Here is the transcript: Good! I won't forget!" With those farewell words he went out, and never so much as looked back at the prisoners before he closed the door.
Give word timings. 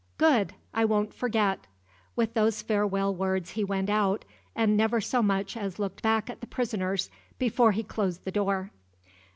Good! 0.17 0.53
I 0.73 0.83
won't 0.83 1.13
forget!" 1.13 1.67
With 2.15 2.33
those 2.33 2.63
farewell 2.63 3.13
words 3.13 3.51
he 3.51 3.63
went 3.63 3.87
out, 3.87 4.25
and 4.55 4.75
never 4.75 4.99
so 4.99 5.21
much 5.21 5.55
as 5.55 5.77
looked 5.77 6.01
back 6.01 6.27
at 6.27 6.41
the 6.41 6.47
prisoners 6.47 7.11
before 7.37 7.71
he 7.73 7.83
closed 7.83 8.25
the 8.25 8.31
door. 8.31 8.71